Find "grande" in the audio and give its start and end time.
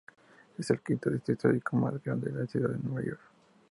2.03-2.31